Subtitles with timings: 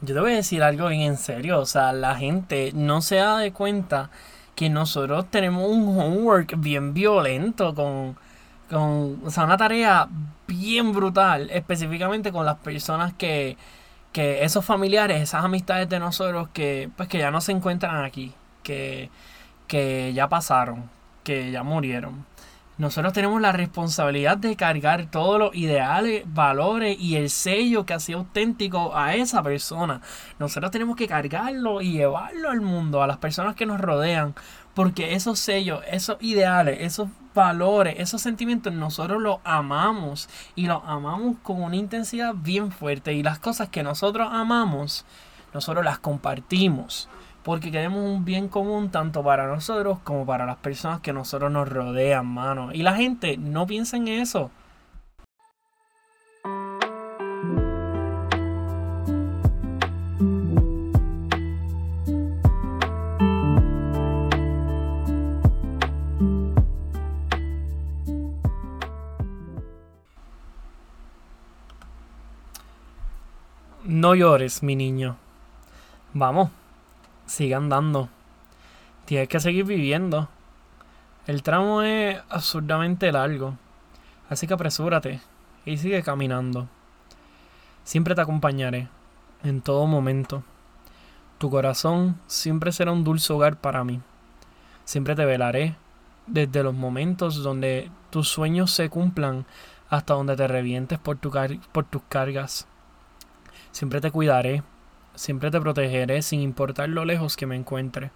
[0.00, 1.60] yo te voy a decir algo bien en serio.
[1.60, 4.10] O sea, la gente no se da de cuenta
[4.54, 8.16] que nosotros tenemos un homework bien violento con,
[8.70, 10.08] con o sea, una tarea
[10.46, 13.56] bien brutal, específicamente con las personas que,
[14.12, 18.34] que esos familiares, esas amistades de nosotros que, pues, que ya no se encuentran aquí,
[18.62, 19.10] que,
[19.68, 20.90] que ya pasaron,
[21.24, 22.26] que ya murieron.
[22.78, 28.14] Nosotros tenemos la responsabilidad de cargar todos los ideales, valores y el sello que hacía
[28.14, 30.00] auténtico a esa persona.
[30.38, 34.36] Nosotros tenemos que cargarlo y llevarlo al mundo, a las personas que nos rodean.
[34.74, 40.28] Porque esos sellos, esos ideales, esos valores, esos sentimientos, nosotros los amamos.
[40.54, 43.12] Y los amamos con una intensidad bien fuerte.
[43.12, 45.04] Y las cosas que nosotros amamos,
[45.52, 47.08] nosotros las compartimos
[47.48, 51.66] porque queremos un bien común tanto para nosotros como para las personas que nosotros nos
[51.66, 52.74] rodean, mano.
[52.74, 54.50] Y la gente no piensa en eso.
[73.86, 75.16] No llores, mi niño.
[76.12, 76.50] Vamos,
[77.28, 78.08] sigue andando.
[79.04, 80.28] Tienes que seguir viviendo.
[81.26, 83.56] El tramo es absurdamente largo.
[84.28, 85.20] Así que apresúrate
[85.64, 86.68] y sigue caminando.
[87.84, 88.88] Siempre te acompañaré,
[89.42, 90.42] en todo momento.
[91.38, 94.00] Tu corazón siempre será un dulce hogar para mí.
[94.84, 95.76] Siempre te velaré,
[96.26, 99.46] desde los momentos donde tus sueños se cumplan
[99.88, 101.30] hasta donde te revientes por, tu
[101.72, 102.66] por tus cargas.
[103.70, 104.62] Siempre te cuidaré,
[105.18, 108.12] Siempre te protegeré sin importar lo lejos que me encuentre.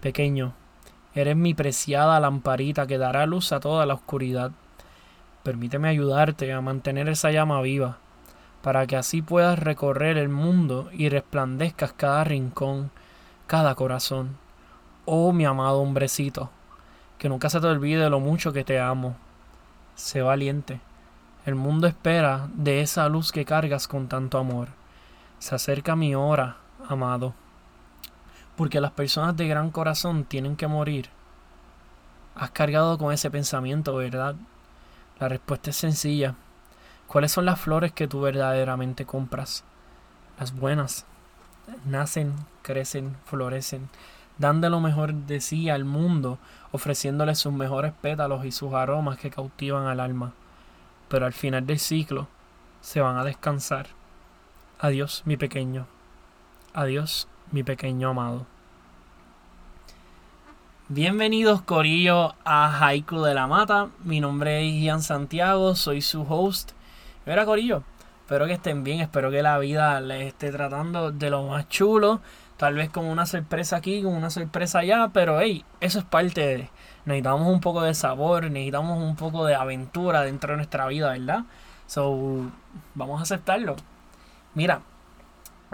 [0.00, 0.52] Pequeño,
[1.16, 4.52] eres mi preciada lamparita que dará luz a toda la oscuridad.
[5.42, 7.98] Permíteme ayudarte a mantener esa llama viva,
[8.62, 12.92] para que así puedas recorrer el mundo y resplandezcas cada rincón,
[13.48, 14.36] cada corazón.
[15.04, 16.50] Oh mi amado hombrecito,
[17.18, 19.16] que nunca se te olvide lo mucho que te amo.
[19.96, 20.78] Sé valiente.
[21.46, 24.68] El mundo espera de esa luz que cargas con tanto amor.
[25.42, 26.58] Se acerca mi hora,
[26.88, 27.34] amado,
[28.56, 31.08] porque las personas de gran corazón tienen que morir.
[32.36, 34.36] Has cargado con ese pensamiento, ¿verdad?
[35.18, 36.36] La respuesta es sencilla.
[37.08, 39.64] ¿Cuáles son las flores que tú verdaderamente compras?
[40.38, 41.06] Las buenas.
[41.86, 43.88] Nacen, crecen, florecen,
[44.38, 46.38] dan de lo mejor de sí al mundo,
[46.70, 50.34] ofreciéndole sus mejores pétalos y sus aromas que cautivan al alma.
[51.08, 52.28] Pero al final del ciclo
[52.80, 53.88] se van a descansar
[54.82, 55.86] Adiós, mi pequeño.
[56.74, 58.46] Adiós, mi pequeño amado.
[60.88, 63.90] Bienvenidos, Corillo, a Haiku de la Mata.
[64.02, 66.72] Mi nombre es Ian Santiago, soy su host.
[67.26, 67.84] Mira, Corillo,
[68.22, 72.20] espero que estén bien, espero que la vida les esté tratando de lo más chulo.
[72.56, 76.40] Tal vez con una sorpresa aquí, con una sorpresa allá, pero hey, eso es parte
[76.40, 76.70] de.
[77.04, 81.44] Necesitamos un poco de sabor, necesitamos un poco de aventura dentro de nuestra vida, ¿verdad?
[81.86, 82.50] So,
[82.96, 83.76] vamos a aceptarlo.
[84.54, 84.82] Mira,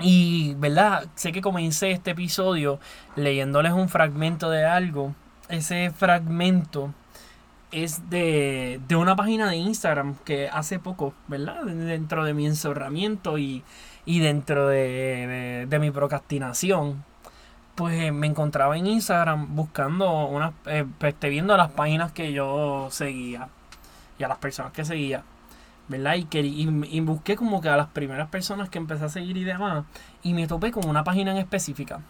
[0.01, 1.07] y, ¿verdad?
[1.15, 2.79] Sé que comencé este episodio
[3.17, 5.15] leyéndoles un fragmento de algo.
[5.49, 6.95] Ese fragmento
[7.73, 11.65] es de, de una página de Instagram que hace poco, ¿verdad?
[11.65, 13.65] Dentro de mi encerramiento y,
[14.07, 17.05] y dentro de, de, mi procrastinación,
[17.75, 23.49] pues me encontraba en Instagram buscando unas, eh, pues, viendo las páginas que yo seguía
[24.19, 25.25] y a las personas que seguía.
[25.89, 26.15] ¿Verdad?
[26.15, 29.45] Y, que, y, busqué como que a las primeras personas que empecé a seguir y
[29.45, 29.85] demás,
[30.23, 32.01] y me topé con una página en específica,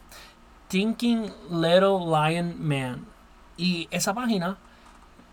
[0.68, 3.06] Thinking Little Lion Man.
[3.56, 4.58] Y esa página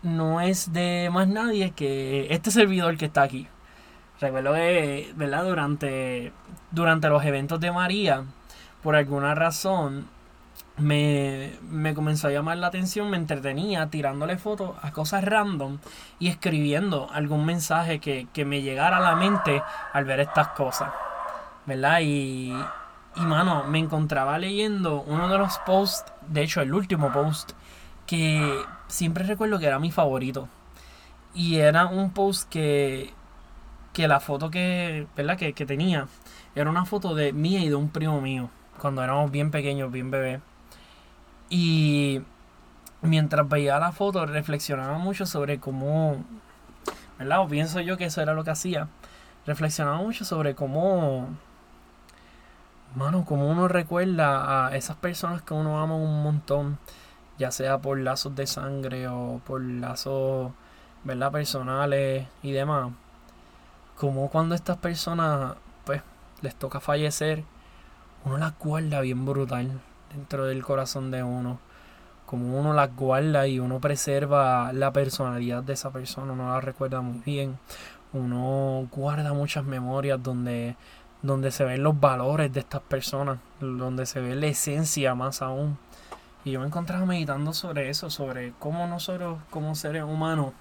[0.03, 3.47] no es de más nadie que este servidor que está aquí.
[4.19, 5.43] Recuerdo que, ¿verdad?
[5.43, 6.31] Durante,
[6.71, 8.23] durante los eventos de María,
[8.81, 10.07] por alguna razón,
[10.77, 15.77] me, me, comenzó a llamar la atención, me entretenía tirándole fotos a cosas random
[16.19, 20.91] y escribiendo algún mensaje que, me llegara a la mente al ver estas cosas.
[21.65, 21.99] ¿Verdad?
[22.01, 22.53] Y,
[23.15, 27.53] y mano, me encontraba leyendo uno de los posts, de hecho el último post,
[28.05, 30.47] que siempre recuerdo que era mi favorito.
[31.33, 33.13] Y era un post que,
[33.93, 35.37] que la foto que, ¿verdad?
[35.37, 36.07] Que, que tenía
[36.55, 38.49] era una foto de mía y de un primo mío,
[38.79, 40.41] cuando éramos bien pequeños, bien bebés.
[41.49, 42.21] Y
[43.01, 46.23] mientras veía la foto reflexionaba mucho sobre cómo,
[47.19, 47.41] ¿verdad?
[47.41, 48.87] O pienso yo que eso era lo que hacía.
[49.45, 51.29] Reflexionaba mucho sobre cómo,
[52.95, 56.79] mano, cómo uno recuerda a esas personas que uno ama un montón,
[57.37, 60.51] ya sea por lazos de sangre o por lazos,
[61.03, 61.31] ¿verdad?
[61.31, 62.91] Personales y demás.
[63.97, 65.55] Como cuando estas personas,
[65.85, 66.01] pues,
[66.41, 67.43] les toca fallecer,
[68.25, 69.79] uno las guarda bien brutal
[70.11, 71.59] dentro del corazón de uno.
[72.25, 77.01] Como uno las guarda y uno preserva la personalidad de esa persona, uno la recuerda
[77.01, 77.59] muy bien.
[78.13, 80.75] Uno guarda muchas memorias donde,
[81.21, 85.77] donde se ven los valores de estas personas, donde se ve la esencia más aún.
[86.43, 90.53] Y yo me encontraba meditando sobre eso, sobre cómo nosotros como seres humanos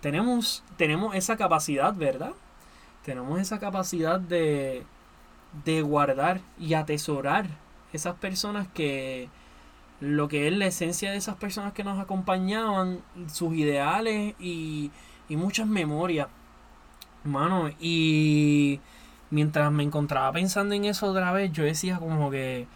[0.00, 2.32] tenemos, tenemos esa capacidad, ¿verdad?
[3.04, 4.84] Tenemos esa capacidad de,
[5.64, 7.46] de guardar y atesorar
[7.92, 9.28] esas personas que
[10.00, 13.00] lo que es la esencia de esas personas que nos acompañaban,
[13.32, 14.90] sus ideales y,
[15.28, 16.28] y muchas memorias.
[17.24, 18.80] Mano, y
[19.30, 22.66] mientras me encontraba pensando en eso otra vez, yo decía como que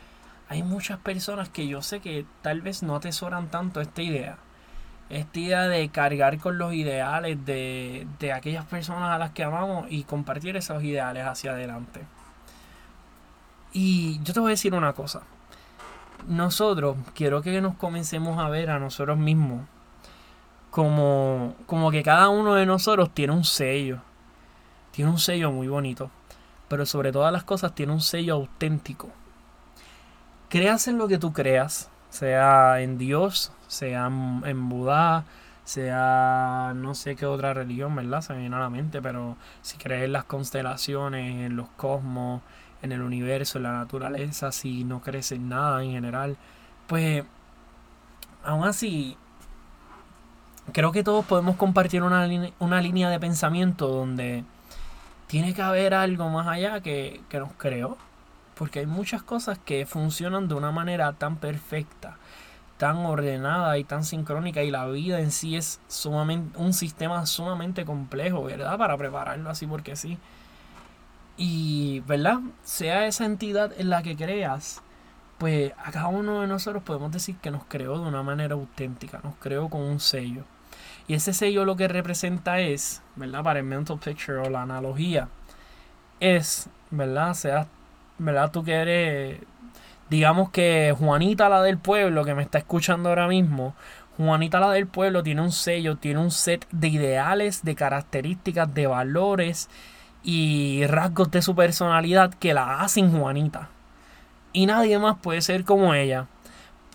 [0.49, 4.39] hay muchas personas que yo sé que tal vez no atesoran tanto esta idea.
[5.11, 9.87] Esta idea de cargar con los ideales de, de aquellas personas a las que amamos
[9.91, 12.01] y compartir esos ideales hacia adelante.
[13.73, 15.23] Y yo te voy a decir una cosa.
[16.29, 19.63] Nosotros, quiero que nos comencemos a ver a nosotros mismos
[20.71, 24.01] como, como que cada uno de nosotros tiene un sello.
[24.93, 26.11] Tiene un sello muy bonito.
[26.69, 29.11] Pero sobre todas las cosas tiene un sello auténtico.
[30.49, 31.91] Creas en lo que tú creas.
[32.11, 35.25] Sea en Dios, sea en Buda,
[35.63, 38.21] sea no sé qué otra religión, ¿verdad?
[38.21, 42.43] Se me viene a la mente, pero si crees en las constelaciones, en los cosmos,
[42.83, 46.37] en el universo, en la naturaleza, si no crees en nada en general,
[46.87, 47.25] pues
[48.43, 49.17] aún así
[50.73, 52.29] creo que todos podemos compartir una,
[52.59, 54.45] una línea de pensamiento donde
[55.27, 57.97] tiene que haber algo más allá que, que nos creó.
[58.55, 62.19] Porque hay muchas cosas que funcionan de una manera tan perfecta,
[62.77, 67.87] tan ordenada y tan sincrónica y la vida en sí es sumamente un sistema sumamente
[67.87, 68.77] complejo, ¿verdad?
[68.77, 70.19] Para prepararlo así porque sí.
[71.43, 72.41] Y, ¿verdad?
[72.65, 74.83] Sea esa entidad en la que creas,
[75.39, 79.23] pues a cada uno de nosotros podemos decir que nos creó de una manera auténtica,
[79.25, 80.45] nos creó con un sello.
[81.09, 83.43] Y ese sello lo que representa es, ¿verdad?
[83.43, 85.29] Para el mental picture o la analogía,
[86.21, 87.33] es, ¿verdad?
[87.33, 87.67] Sea,
[88.19, 88.51] ¿verdad?
[88.51, 89.41] Tú que eres,
[90.11, 93.75] digamos que Juanita la del pueblo que me está escuchando ahora mismo,
[94.19, 98.87] Juanita la del pueblo tiene un sello, tiene un set de ideales, de características, de
[98.87, 99.71] valores,
[100.23, 103.69] y rasgos de su personalidad que la hacen Juanita.
[104.53, 106.27] Y nadie más puede ser como ella.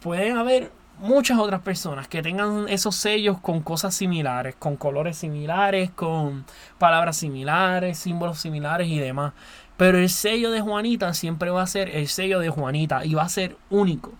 [0.01, 5.89] Pueden haber muchas otras personas que tengan esos sellos con cosas similares, con colores similares,
[5.91, 6.45] con
[6.77, 9.33] palabras similares, símbolos similares y demás.
[9.77, 13.23] Pero el sello de Juanita siempre va a ser el sello de Juanita y va
[13.23, 14.13] a ser único.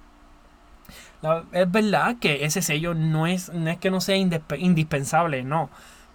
[1.52, 5.70] es verdad que ese sello no es, no es que no sea indispensable, no,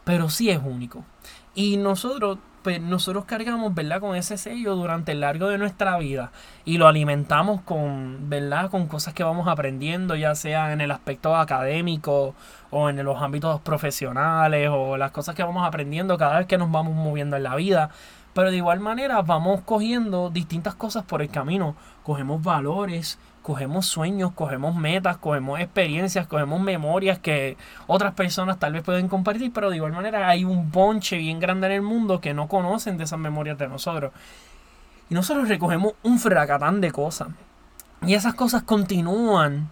[0.04, 1.04] pero sí es único.
[1.54, 4.00] Y nosotros pues nosotros cargamos, ¿verdad?
[4.00, 6.30] Con ese sello durante el largo de nuestra vida
[6.64, 8.70] y lo alimentamos con, ¿verdad?
[8.70, 12.34] Con cosas que vamos aprendiendo, ya sea en el aspecto académico
[12.70, 16.70] o en los ámbitos profesionales o las cosas que vamos aprendiendo cada vez que nos
[16.70, 17.90] vamos moviendo en la vida.
[18.34, 21.74] Pero de igual manera vamos cogiendo distintas cosas por el camino.
[22.04, 27.56] Cogemos valores, cogemos sueños, cogemos metas, cogemos experiencias, cogemos memorias que
[27.87, 31.66] otras personas tal vez pueden compartir, pero de igual manera hay un bonche bien grande
[31.69, 34.12] en el mundo que no conocen de esas memorias de nosotros.
[35.08, 37.28] Y nosotros recogemos un fracatán de cosas.
[38.06, 39.70] Y esas cosas continúan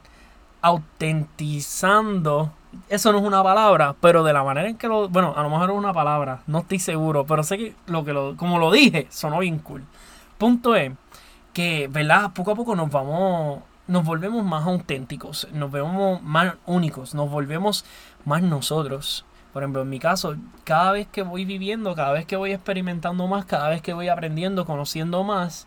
[0.60, 2.52] autentizando.
[2.88, 5.08] Eso no es una palabra, pero de la manera en que lo.
[5.08, 8.12] Bueno, a lo mejor es una palabra, no estoy seguro, pero sé que lo que
[8.12, 8.36] lo.
[8.36, 9.84] Como lo dije, sonó bien cool.
[10.36, 10.92] Punto es
[11.58, 12.30] que, ¿verdad?
[12.34, 17.84] Poco a poco nos vamos, nos volvemos más auténticos, nos vemos más únicos, nos volvemos
[18.24, 19.24] más nosotros.
[19.52, 23.26] Por ejemplo, en mi caso, cada vez que voy viviendo, cada vez que voy experimentando
[23.26, 25.66] más, cada vez que voy aprendiendo, conociendo más,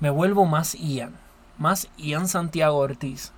[0.00, 1.14] me vuelvo más Ian.
[1.58, 3.32] Más Ian Santiago Ortiz.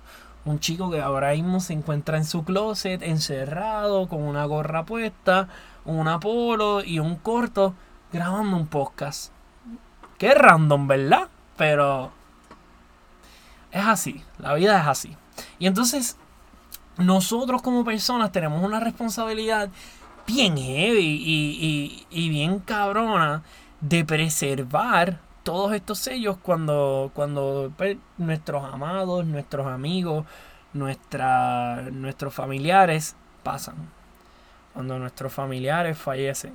[0.45, 5.47] Un chico que ahora mismo se encuentra en su closet, encerrado, con una gorra puesta,
[5.85, 7.75] un polo y un corto,
[8.11, 9.31] grabando un podcast.
[10.17, 11.29] Qué random, ¿verdad?
[11.57, 12.11] Pero
[13.71, 15.17] es así, la vida es así.
[15.59, 16.17] Y entonces
[16.97, 19.69] nosotros como personas tenemos una responsabilidad
[20.25, 23.43] bien heavy y, y, bien cabrona
[23.81, 30.25] de preservar todos estos sellos cuando, cuando pues, nuestros amados, nuestros amigos,
[30.73, 33.75] nuestra, nuestros familiares pasan.
[34.73, 36.53] Cuando nuestros familiares fallecen.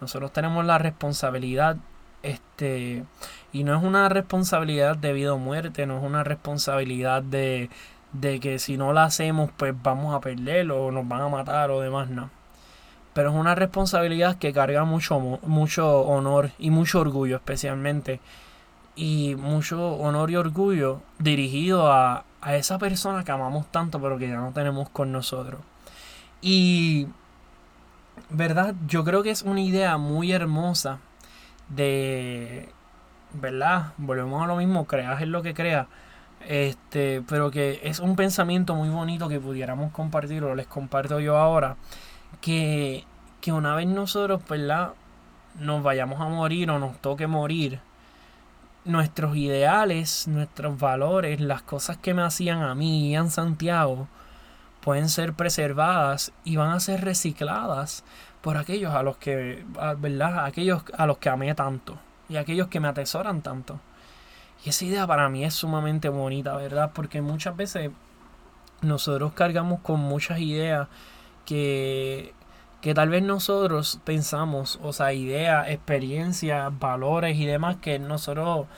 [0.00, 1.76] Nosotros tenemos la responsabilidad
[2.22, 3.04] este,
[3.52, 7.70] y no es una responsabilidad de vida o muerte, no es una responsabilidad de,
[8.12, 11.70] de que si no la hacemos, pues vamos a perder o nos van a matar
[11.70, 12.30] o demás, no.
[13.14, 18.20] Pero es una responsabilidad que carga mucho, mucho honor y mucho orgullo, especialmente.
[18.94, 24.28] y mucho honor y orgullo dirigido a, a esa persona que amamos tanto pero que
[24.28, 25.60] ya no tenemos con nosotros.
[26.40, 27.08] Y,
[28.30, 28.74] ¿verdad?
[28.86, 30.98] Yo creo que es una idea muy hermosa
[31.68, 32.68] de,
[33.32, 33.92] ¿verdad?
[33.96, 35.86] Volvemos a lo mismo, creas en lo que creas.
[36.46, 41.36] Este, pero que es un pensamiento muy bonito que pudiéramos compartir o les comparto yo
[41.36, 41.76] ahora.
[42.40, 43.04] Que,
[43.40, 44.92] que una vez nosotros, ¿verdad?
[45.58, 47.80] Nos vayamos a morir o nos toque morir.
[48.84, 54.06] Nuestros ideales, nuestros valores, las cosas que me hacían a mí y a Santiago,
[54.80, 58.04] pueden ser preservadas y van a ser recicladas
[58.46, 59.64] por aquellos a los que,
[59.98, 60.44] ¿verdad?
[60.44, 61.98] Aquellos a los que amé tanto
[62.28, 63.80] y aquellos que me atesoran tanto.
[64.64, 66.92] Y esa idea para mí es sumamente bonita, ¿verdad?
[66.94, 67.90] Porque muchas veces
[68.82, 70.86] nosotros cargamos con muchas ideas
[71.44, 72.34] que,
[72.82, 78.68] que tal vez nosotros pensamos, o sea, ideas, experiencias, valores y demás que nosotros,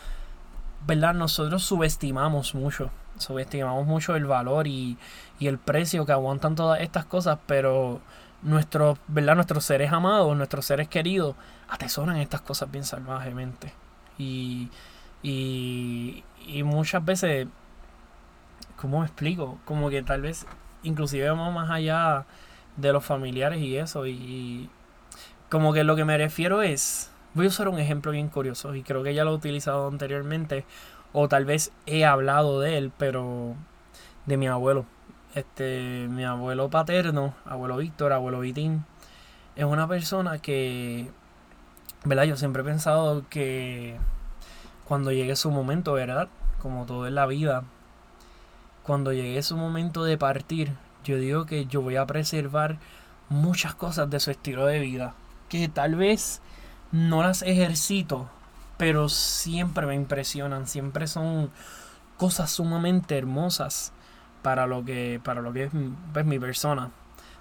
[0.86, 1.12] ¿verdad?
[1.12, 4.96] Nosotros subestimamos mucho subestimamos mucho el valor y,
[5.40, 8.00] el precio que aguantan todas estas cosas, pero
[8.42, 9.34] nuestros, ¿verdad?
[9.34, 11.36] nuestros seres amados, nuestros seres queridos,
[11.68, 13.72] atesoran estas cosas bien salvajemente.
[14.18, 14.70] Y,
[15.22, 16.22] y,
[16.64, 17.46] muchas veces,
[18.76, 19.58] ¿cómo me explico?
[19.64, 20.46] Como que tal vez
[20.82, 22.26] inclusive vamos más allá
[22.76, 24.06] de los familiares y eso.
[24.06, 24.70] Y,
[25.48, 28.82] como que lo que me refiero es, voy a usar un ejemplo bien curioso y
[28.82, 30.64] creo que ya lo he utilizado anteriormente
[31.12, 33.54] o tal vez he hablado de él, pero
[34.26, 34.84] de mi abuelo.
[35.34, 38.84] Este, mi abuelo paterno, abuelo Víctor, abuelo Vitín,
[39.56, 41.10] es una persona que,
[42.04, 42.24] ¿verdad?
[42.24, 43.96] Yo siempre he pensado que
[44.86, 46.28] cuando llegue su momento, ¿verdad?
[46.60, 47.64] Como todo en la vida,
[48.82, 50.72] cuando llegue su momento de partir,
[51.04, 52.78] yo digo que yo voy a preservar
[53.28, 55.14] muchas cosas de su estilo de vida,
[55.48, 56.40] que tal vez
[56.90, 58.28] no las ejercito
[58.78, 61.50] pero siempre me impresionan, siempre son
[62.16, 63.92] cosas sumamente hermosas
[64.42, 65.70] para lo que, para lo que es
[66.12, 66.90] pues, mi persona.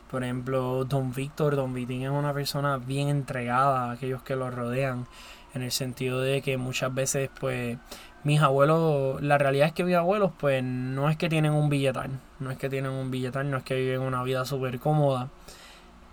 [0.10, 4.50] Por ejemplo, Don Víctor, Don Vitín es una persona bien entregada a aquellos que lo
[4.50, 5.06] rodean,
[5.54, 7.78] en el sentido de que muchas veces, pues,
[8.24, 12.12] mis abuelos, la realidad es que mis abuelos, pues, no es que tienen un billetal,
[12.40, 15.30] no es que tienen un billetal, no es que viven una vida súper cómoda,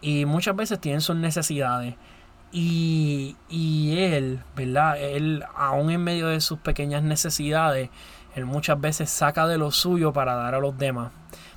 [0.01, 1.95] y muchas veces tienen sus necesidades.
[2.53, 5.01] Y, y él, ¿verdad?
[5.01, 7.91] Él, aún en medio de sus pequeñas necesidades,
[8.35, 11.13] él muchas veces saca de lo suyo para dar a los demás.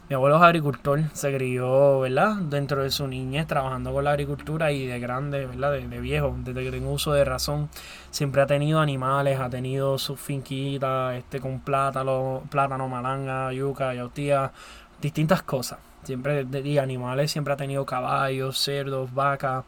[0.09, 2.35] Mi abuelo es agricultor, se crió, ¿verdad?
[2.35, 5.73] Dentro de su niñez trabajando con la agricultura y de grande, ¿verdad?
[5.73, 7.67] De, de, viejo, desde que tengo uso de razón,
[8.09, 14.53] siempre ha tenido animales, ha tenido sus finquitas, este, con plátano, plátano, malanga, yuca, yautía,
[15.01, 15.79] distintas cosas.
[16.03, 19.65] Siempre, de, animales, siempre ha tenido caballos, cerdos, vacas,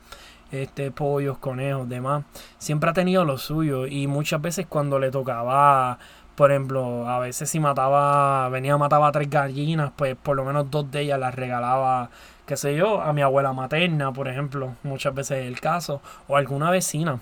[0.52, 2.24] este, pollos, conejos, demás.
[2.58, 6.00] Siempre ha tenido lo suyo y muchas veces cuando le tocaba,
[6.40, 10.90] por ejemplo, a veces si mataba, venía mataba tres gallinas, pues por lo menos dos
[10.90, 12.12] de ellas las regalaba,
[12.46, 16.38] qué sé yo, a mi abuela materna, por ejemplo, muchas veces es el caso, o
[16.38, 17.20] alguna vecina.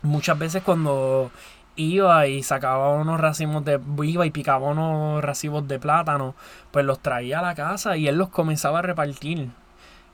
[0.00, 1.30] Muchas veces cuando
[1.76, 6.34] iba y sacaba unos racimos de iba y picaba unos racimos de plátano,
[6.70, 9.50] pues los traía a la casa y él los comenzaba a repartir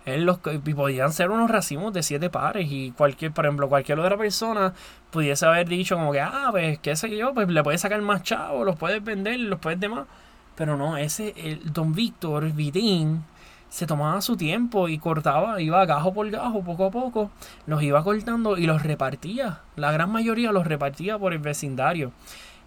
[0.07, 4.17] él los, podían ser unos racimos de siete pares y cualquier, por ejemplo, cualquier otra
[4.17, 4.73] persona
[5.11, 8.23] pudiese haber dicho como que, ah, pues, qué sé yo, pues le puedes sacar más
[8.23, 10.07] chavos, los puedes vender, los puedes demás.
[10.55, 13.25] Pero no, ese, el Don Víctor Vitín,
[13.69, 17.31] se tomaba su tiempo y cortaba, iba gajo por gajo, poco a poco,
[17.67, 19.61] los iba cortando y los repartía.
[19.75, 22.13] La gran mayoría los repartía por el vecindario.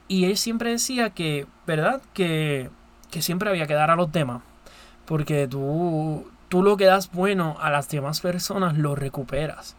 [0.10, 2.02] Y él siempre decía que, ¿verdad?
[2.14, 2.70] Que,
[3.12, 4.42] que siempre había que dar a los demás.
[5.06, 9.76] Porque tú, tú lo que das bueno a las demás personas lo recuperas.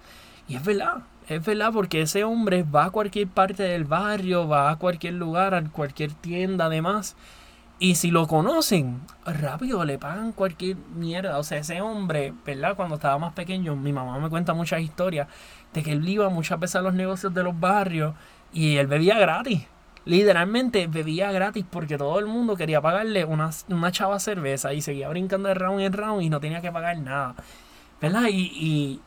[0.49, 4.71] Y es verdad, es verdad porque ese hombre va a cualquier parte del barrio, va
[4.71, 7.17] a cualquier lugar, a cualquier tienda además.
[7.79, 11.39] Y si lo conocen, rápido le pagan cualquier mierda.
[11.39, 12.77] O sea, ese hombre, ¿verdad?
[12.77, 15.29] Cuando estaba más pequeño, mi mamá me cuenta muchas historias
[15.73, 18.15] de que él iba muchas veces a los negocios de los barrios
[18.53, 19.67] y él bebía gratis
[20.05, 25.09] literalmente bebía gratis porque todo el mundo quería pagarle una, una chava cerveza y seguía
[25.09, 27.35] brincando de round en round y no tenía que pagar nada.
[28.01, 28.29] ¿Verdad?
[28.31, 29.01] Y,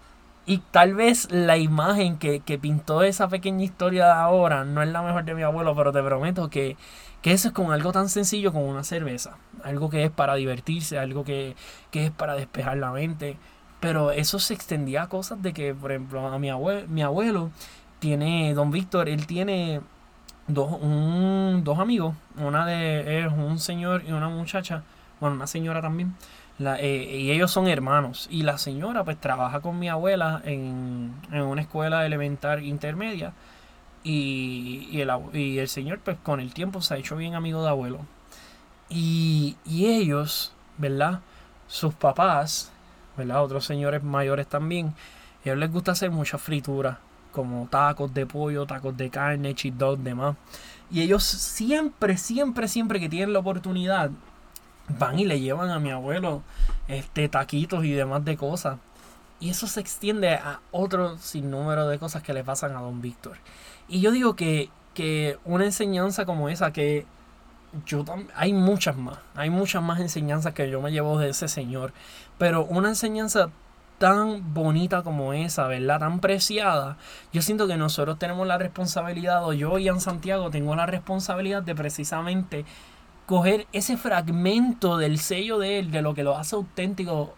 [0.45, 5.01] y, tal vez la imagen que, pintó esa pequeña historia de ahora no es la
[5.01, 6.77] mejor de mi abuelo, pero te prometo que,
[7.21, 9.37] que eso es con algo tan sencillo como una cerveza.
[9.63, 11.55] Algo que es para divertirse, algo que,
[11.91, 13.37] que es para despejar la mente.
[13.79, 17.51] Pero eso se extendía a cosas de que, por ejemplo, a mi abuelo, mi abuelo
[17.99, 19.81] tiene, don Víctor, él tiene
[20.47, 24.83] dos, un, dos amigos, una de es un señor y una muchacha,
[25.19, 26.15] bueno, una señora también,
[26.59, 28.27] la, eh, y ellos son hermanos.
[28.31, 33.33] Y la señora pues trabaja con mi abuela en, en una escuela elemental intermedia.
[34.03, 37.63] Y, y, el, y el señor, pues con el tiempo se ha hecho bien amigo
[37.63, 37.99] de abuelo.
[38.89, 41.21] Y, y ellos, ¿verdad?
[41.67, 42.71] Sus papás,
[43.17, 43.43] ¿verdad?
[43.43, 44.87] Otros señores mayores también.
[44.87, 44.93] A
[45.45, 46.99] ellos les gusta hacer mucha fritura,
[47.33, 50.37] como tacos de pollo, tacos de carne, cheat demás.
[50.89, 54.11] Y ellos siempre, siempre, siempre que tienen la oportunidad,
[54.87, 56.43] van y le llevan a mi abuelo
[56.87, 58.77] este taquitos y demás de cosas.
[59.39, 63.37] Y eso se extiende a otro sinnúmero de cosas que le pasan a don Víctor.
[63.89, 67.05] Y yo digo que, que una enseñanza como esa, que
[67.85, 71.91] yo hay muchas más, hay muchas más enseñanzas que yo me llevo de ese señor.
[72.37, 73.49] Pero una enseñanza
[73.97, 75.99] tan bonita como esa, ¿verdad?
[75.99, 76.97] Tan preciada.
[77.31, 81.75] Yo siento que nosotros tenemos la responsabilidad, o yo, Ian Santiago, tengo la responsabilidad de
[81.75, 82.65] precisamente
[83.25, 87.33] coger ese fragmento del sello de él, de lo que lo hace auténtico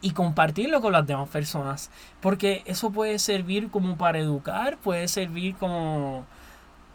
[0.00, 1.90] y compartirlo con las demás personas.
[2.20, 6.26] Porque eso puede servir como para educar, puede servir como,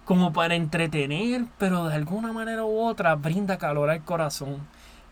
[0.05, 4.59] como para entretener, pero de alguna manera u otra brinda calor al corazón.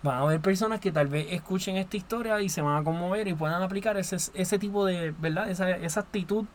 [0.07, 3.27] Van a haber personas que tal vez escuchen esta historia y se van a conmover
[3.27, 5.49] y puedan aplicar ese, ese tipo de, ¿verdad?
[5.49, 6.45] Esa, esa actitud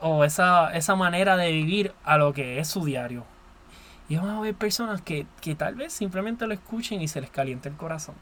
[0.00, 3.26] o esa, esa manera de vivir a lo que es su diario.
[4.08, 7.28] Y van a haber personas que, que tal vez simplemente lo escuchen y se les
[7.28, 8.14] caliente el corazón.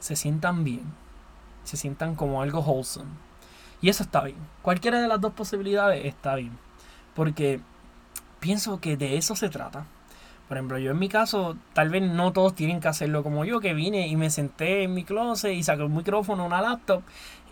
[0.00, 0.84] Se sientan bien.
[1.64, 3.08] Se sientan como algo wholesome.
[3.80, 4.36] Y eso está bien.
[4.60, 6.58] Cualquiera de las dos posibilidades está bien.
[7.14, 7.60] Porque
[8.38, 9.86] pienso que de eso se trata.
[10.50, 13.60] Por ejemplo, yo en mi caso, tal vez no todos tienen que hacerlo como yo,
[13.60, 17.04] que vine y me senté en mi closet y saqué un micrófono, una laptop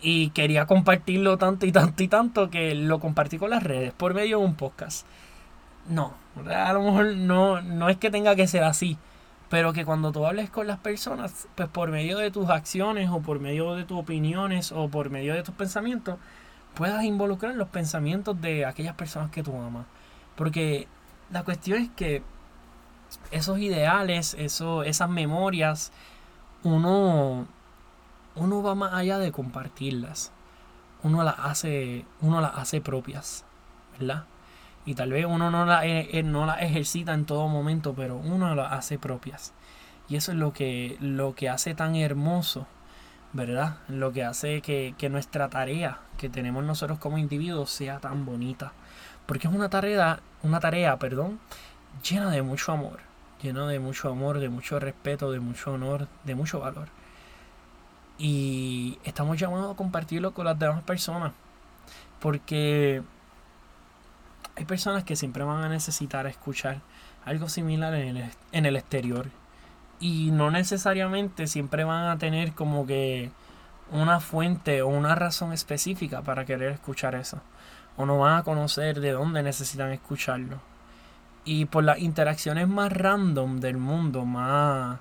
[0.03, 4.15] y quería compartirlo tanto y tanto y tanto que lo compartí con las redes por
[4.15, 5.07] medio de un podcast.
[5.89, 6.15] No,
[6.53, 8.99] a lo mejor no, no es que tenga que ser así,
[9.49, 13.21] pero que cuando tú hables con las personas, pues por medio de tus acciones o
[13.21, 16.17] por medio de tus opiniones o por medio de tus pensamientos,
[16.75, 19.87] puedas involucrar los pensamientos de aquellas personas que tú amas.
[20.35, 20.89] Porque
[21.31, 22.25] la cuestión es que
[23.31, 25.93] esos ideales, eso, esas memorias,
[26.63, 27.47] uno,
[28.35, 30.33] uno va más allá de compartirlas.
[31.03, 33.45] Uno las hace, uno las hace propias,
[33.99, 34.25] ¿verdad?
[34.85, 38.17] Y tal vez uno no las eh, eh, no la ejercita en todo momento, pero
[38.17, 39.53] uno las hace propias.
[40.09, 42.67] Y eso es lo que, lo que hace tan hermoso,
[43.33, 43.77] ¿verdad?
[43.89, 48.73] Lo que hace que, que nuestra tarea que tenemos nosotros como individuos sea tan bonita.
[49.27, 51.39] Porque es una tarea, una tarea, perdón,
[52.03, 53.01] llena de mucho amor,
[53.43, 56.89] llena de mucho amor, de mucho respeto, de mucho honor, de mucho valor.
[58.19, 61.33] Y estamos llamados a compartirlo con las demás personas.
[62.21, 63.03] Porque
[64.57, 66.81] hay personas que siempre van a necesitar escuchar
[67.25, 69.27] algo similar en el, en el exterior.
[70.01, 73.31] Y no necesariamente siempre van a tener como que
[73.91, 77.41] una fuente o una razón específica para querer escuchar eso.
[77.97, 80.61] O no van a conocer de dónde necesitan escucharlo.
[81.49, 84.99] Y por las interacciones más random del mundo, más,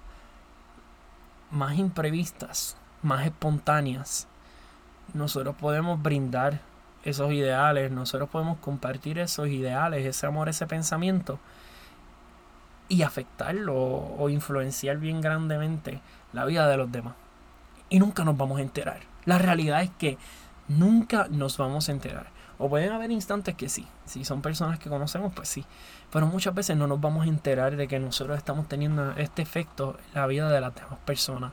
[1.52, 4.30] más imprevistas, más espontáneas,
[5.14, 6.62] nosotros podemos brindar
[7.04, 11.38] esos ideales, nosotros podemos compartir esos ideales, ese amor, ese pensamiento
[12.88, 16.00] y afectarlo o influenciar bien grandemente
[16.32, 17.16] la vida de los demás.
[17.90, 19.02] Y nunca nos vamos a enterar.
[19.26, 20.18] La realidad es que
[20.70, 22.37] nunca nos vamos a enterar.
[22.60, 25.64] O pueden haber instantes que sí, si son personas que conocemos, pues sí.
[26.12, 29.98] Pero muchas veces no nos vamos a enterar de que nosotros estamos teniendo este efecto
[30.08, 31.52] en la vida de las demás personas.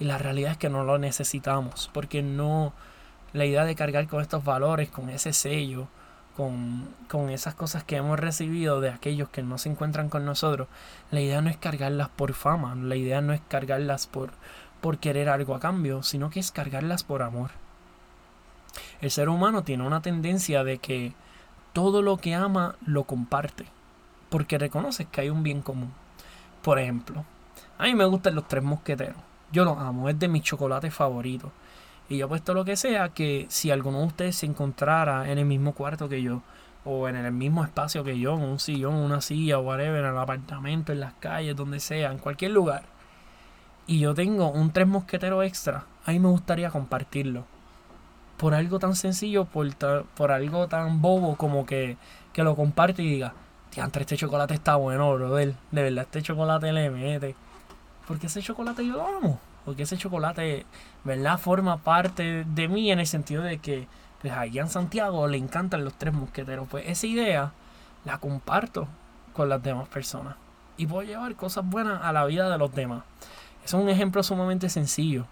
[0.00, 2.72] Y la realidad es que no lo necesitamos, porque no,
[3.32, 5.88] la idea de cargar con estos valores, con ese sello,
[6.36, 10.68] con, con, esas cosas que hemos recibido de aquellos que no se encuentran con nosotros,
[11.10, 14.30] la idea no es cargarlas por fama, la idea no es cargarlas por,
[14.80, 17.50] por querer algo a cambio, sino que es cargarlas por amor.
[19.00, 21.12] El ser humano tiene una tendencia de que
[21.72, 23.66] todo lo que ama lo comparte,
[24.30, 25.92] porque reconoce que hay un bien común.
[26.62, 27.24] Por ejemplo,
[27.78, 29.16] a mí me gustan los tres mosqueteros.
[29.52, 31.50] Yo los amo, es de mis chocolates favoritos.
[32.08, 35.44] Y yo puesto lo que sea que si alguno de ustedes se encontrara en el
[35.44, 36.42] mismo cuarto que yo,
[36.84, 40.10] o en el mismo espacio que yo, en un sillón, una silla, o whatever, en
[40.10, 42.84] el apartamento, en las calles, donde sea, en cualquier lugar,
[43.86, 47.44] y yo tengo un tres mosqueteros extra, a mí me gustaría compartirlo
[48.38, 49.68] por algo tan sencillo, por,
[50.16, 51.96] por algo tan bobo como que,
[52.32, 53.34] que lo comparte y diga,
[53.76, 55.54] entre este chocolate está bueno, brother.
[55.70, 57.34] De verdad, este chocolate le mete.
[58.06, 59.40] Porque ese chocolate yo lo amo.
[59.64, 60.64] Porque ese chocolate,
[61.04, 61.38] ¿verdad?
[61.38, 63.86] Forma parte de mí en el sentido de que,
[64.20, 66.66] pues allá en Santiago le encantan los tres mosqueteros.
[66.68, 67.52] Pues esa idea
[68.04, 68.88] la comparto
[69.32, 70.36] con las demás personas.
[70.76, 73.02] Y puedo llevar cosas buenas a la vida de los demás.
[73.64, 75.26] Es un ejemplo sumamente sencillo.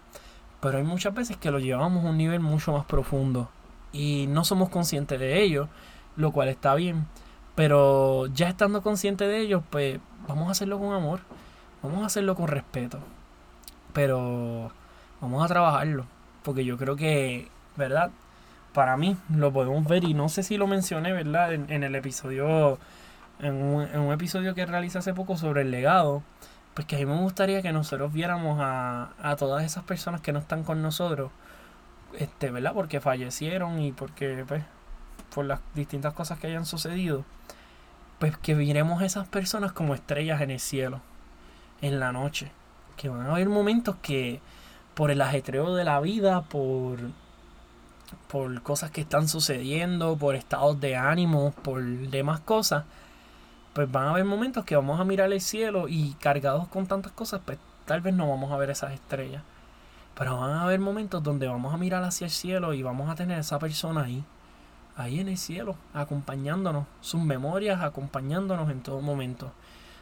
[0.61, 3.49] Pero hay muchas veces que lo llevamos a un nivel mucho más profundo
[3.91, 5.69] y no somos conscientes de ello,
[6.15, 7.07] lo cual está bien.
[7.55, 11.21] Pero ya estando consciente de ello, pues vamos a hacerlo con amor,
[11.81, 12.99] vamos a hacerlo con respeto.
[13.93, 14.71] Pero
[15.21, 16.05] vamos a trabajarlo,
[16.43, 18.11] porque yo creo que, ¿verdad?
[18.73, 21.53] Para mí lo podemos ver y no sé si lo mencioné, ¿verdad?
[21.53, 22.77] En, el episodio,
[23.39, 26.21] en un, en un episodio que realicé hace poco sobre el legado
[26.77, 30.31] pues que a mí me gustaría que nosotros viéramos a, a todas esas personas que
[30.31, 31.31] no están con nosotros,
[32.19, 32.73] este, ¿verdad?
[32.75, 34.63] Porque fallecieron y porque, pues,
[35.33, 37.25] por las distintas cosas que hayan sucedido,
[38.19, 41.01] pues que miremos a esas personas como estrellas en el cielo,
[41.81, 42.51] en la noche.
[42.95, 44.39] Que van a haber momentos que,
[44.93, 46.99] por el ajetreo de la vida, por,
[48.27, 52.85] por cosas que están sucediendo, por estados de ánimo, por demás cosas,
[53.77, 57.11] pues van a haber momentos que vamos a mirar el cielo y cargados con tantas
[57.11, 59.43] cosas, pues tal vez no vamos a ver esas estrellas.
[60.17, 63.13] Pero van a haber momentos donde vamos a mirar hacia el cielo y vamos a
[63.13, 64.23] tener a esa persona ahí,
[64.95, 69.51] ahí en el cielo, acompañándonos, sus memorias acompañándonos en todo momento.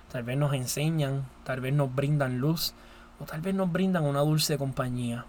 [0.09, 2.73] Tal vez nos enseñan, tal vez nos brindan luz
[3.19, 5.25] o tal vez nos brindan una dulce compañía.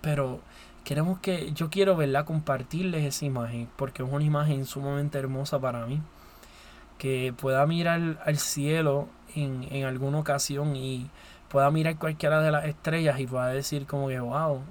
[0.00, 0.40] Pero
[0.82, 2.24] queremos que, yo quiero, ¿verdad?
[2.24, 6.00] Compartirles esa imagen porque es una imagen sumamente hermosa para mí
[6.98, 11.10] que pueda mirar al cielo en, en alguna ocasión y
[11.48, 14.62] pueda mirar cualquiera de las estrellas y pueda decir como que, wow,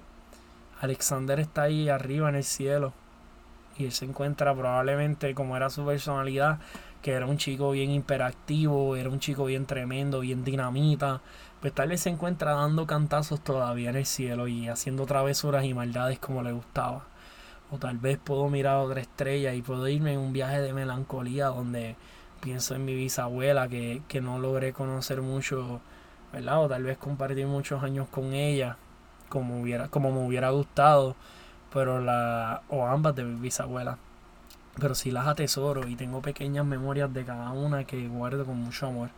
[0.82, 2.94] Alexander está ahí arriba en el cielo.
[3.78, 6.60] Y él se encuentra probablemente como era su personalidad,
[7.02, 11.22] que era un chico bien hiperactivo, era un chico bien tremendo, bien dinamita.
[11.62, 15.74] Pues tal vez se encuentra dando cantazos todavía en el cielo y haciendo travesuras y
[15.74, 17.06] maldades como le gustaba.
[17.74, 21.48] O tal vez puedo mirar otra estrella y puedo irme en un viaje de melancolía
[21.48, 21.96] donde
[22.40, 25.82] pienso en mi bisabuela que, no logré conocer mucho,
[26.32, 26.64] ¿verdad?
[26.64, 28.78] O tal vez compartir muchos años con ella
[29.28, 31.16] como, hubiera, como me hubiera gustado,
[31.74, 33.98] pero la, o ambas de mi bisabuela.
[34.80, 38.86] Pero sí las atesoro y tengo pequeñas memorias de cada una que guardo con mucho
[38.86, 39.10] amor.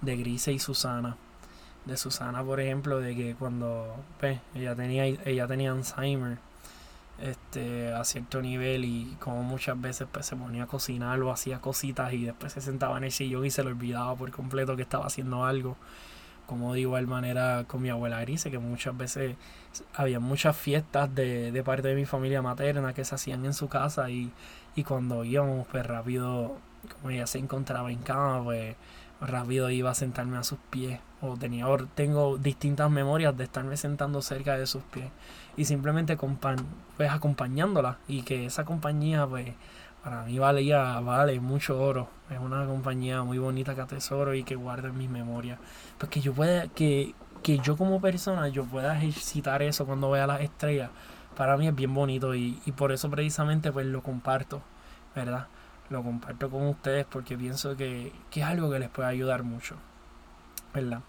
[0.00, 1.18] De Grise y Susana.
[1.84, 6.38] De Susana, por ejemplo, de que cuando pues, ella tenía ella tenía Alzheimer
[7.20, 11.60] este, a cierto nivel y como muchas veces pues se ponía a cocinar o hacía
[11.60, 14.82] cositas y después se sentaba en el sillón y se le olvidaba por completo que
[14.82, 15.76] estaba haciendo algo.
[16.46, 19.36] Como de igual manera con mi abuela Grise, que muchas veces
[19.94, 23.68] había muchas fiestas de, de parte de mi familia materna que se hacían en su
[23.68, 24.32] casa y,
[24.74, 26.56] y cuando íbamos pues rápido,
[26.94, 28.76] como ella se encontraba en cama, pues
[29.20, 34.22] rápido iba a sentarme a sus pies o tenía tengo distintas memorias de estarme sentando
[34.22, 35.10] cerca de sus pies
[35.56, 36.16] y simplemente
[36.96, 39.52] pues acompañándola y que esa compañía pues
[40.04, 42.08] para mí valía vale mucho oro.
[42.30, 45.58] Es una compañía muy bonita que atesoro y que guardo en mis memorias.
[45.98, 50.26] Pues que yo pueda que, que yo como persona yo pueda ejercitar eso cuando vea
[50.26, 50.90] las estrellas
[51.36, 54.60] para mí es bien bonito y, y por eso precisamente pues lo comparto
[55.14, 55.46] verdad
[55.90, 59.76] lo comparto con ustedes porque pienso que, que es algo que les puede ayudar mucho
[60.74, 61.00] ¿verdad?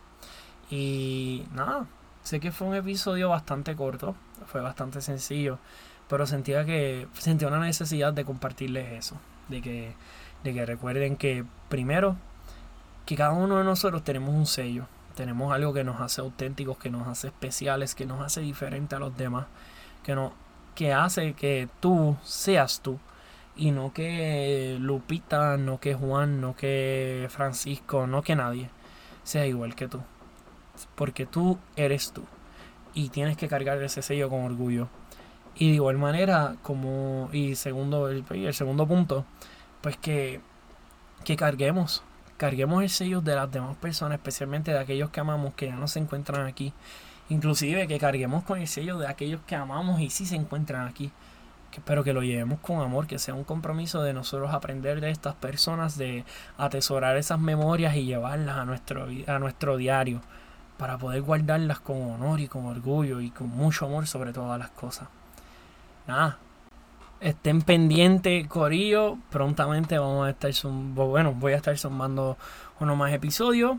[0.70, 1.86] Y nada,
[2.24, 4.16] sé que fue un episodio bastante corto,
[4.48, 5.58] fue bastante sencillo,
[6.08, 9.94] pero sentía que sentía una necesidad de compartirles eso, de que,
[10.44, 12.18] de que recuerden que primero,
[13.06, 16.90] que cada uno de nosotros tenemos un sello, tenemos algo que nos hace auténticos, que
[16.90, 19.48] nos hace especiales, que nos hace diferente a los demás,
[20.04, 20.34] que, no,
[20.76, 23.00] que hace que tú seas tú
[23.56, 28.70] y no que Lupita, no que Juan, no que Francisco, no que nadie
[29.24, 30.02] sea igual que tú.
[30.96, 32.24] Porque tú eres tú.
[32.94, 34.88] Y tienes que cargar ese sello con orgullo.
[35.56, 37.30] Y de igual manera, como.
[37.32, 39.26] Y segundo, el, el segundo punto,
[39.82, 40.42] pues que,
[41.24, 42.04] que carguemos.
[42.38, 45.88] Carguemos el sello de las demás personas, especialmente de aquellos que amamos que ya no
[45.88, 46.74] se encuentran aquí.
[47.28, 51.12] Inclusive que carguemos con el sello de aquellos que amamos y sí se encuentran aquí
[51.86, 55.36] pero que lo llevemos con amor, que sea un compromiso de nosotros aprender de estas
[55.36, 56.26] personas, de
[56.58, 60.22] atesorar esas memorias y llevarlas a nuestro, a nuestro diario,
[60.78, 64.70] para poder guardarlas con honor y con orgullo y con mucho amor sobre todas las
[64.72, 65.10] cosas.
[66.08, 66.38] Nada,
[67.20, 72.38] estén pendientes, Corillo, prontamente vamos a estar, bueno, voy a estar sumando
[72.80, 73.78] uno más episodios.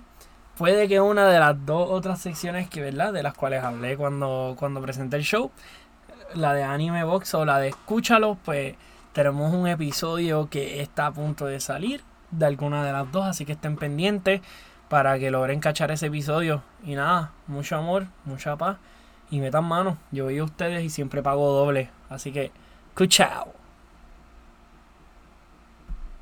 [0.57, 3.14] Puede que una de las dos otras secciones que, ¿verdad?
[3.14, 5.50] De las cuales hablé cuando, cuando presenté el show
[6.35, 8.75] la de Anime Box o la de Escúchalo, pues
[9.12, 13.45] tenemos un episodio que está a punto de salir de alguna de las dos, así
[13.45, 14.40] que estén pendientes
[14.88, 16.62] para que logren cachar ese episodio.
[16.85, 18.77] Y nada, mucho amor, mucha paz
[19.31, 19.99] y metan mano.
[20.11, 22.51] Yo voy a ustedes y siempre pago doble, así que,
[22.90, 23.60] escuchao.